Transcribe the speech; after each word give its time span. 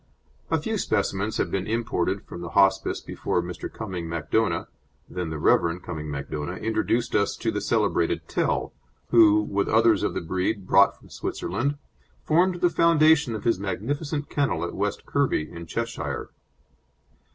A 0.49 0.57
few 0.59 0.79
specimens 0.79 1.37
had 1.37 1.51
been 1.51 1.67
imported 1.67 2.23
from 2.25 2.41
the 2.41 2.49
Hospice 2.57 3.01
before 3.01 3.39
Mr. 3.39 3.71
Cumming 3.71 4.09
Macdona 4.09 4.65
(then 5.07 5.29
the 5.29 5.37
Rev. 5.37 5.79
Cumming 5.83 6.09
Macdona) 6.09 6.55
introduced 6.59 7.13
us 7.13 7.37
to 7.37 7.51
the 7.51 7.61
celebrated 7.61 8.27
Tell, 8.27 8.73
who, 9.11 9.43
with 9.43 9.69
others 9.69 10.01
of 10.01 10.15
the 10.15 10.21
breed 10.21 10.65
brought 10.65 10.97
from 10.97 11.11
Switzerland, 11.11 11.77
formed 12.23 12.61
the 12.61 12.69
foundation 12.71 13.35
of 13.35 13.43
his 13.43 13.59
magnificent 13.59 14.27
kennel 14.27 14.63
at 14.65 14.73
West 14.73 15.05
Kirby, 15.05 15.47
in 15.51 15.67
Cheshire. 15.67 16.31